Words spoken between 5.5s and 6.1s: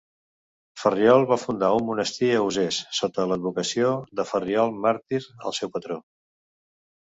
seu patró.